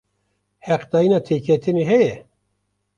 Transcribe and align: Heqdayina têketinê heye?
Heqdayina 0.69 1.19
têketinê 1.27 1.83
heye? 1.91 2.15